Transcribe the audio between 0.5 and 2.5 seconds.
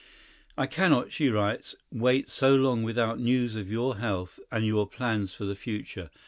"I cannot," she writes, "wait